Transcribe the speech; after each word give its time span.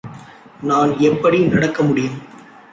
நான் 0.61 0.97
எப்படி 0.99 1.39
நடக்கமுடியும்? 1.45 2.19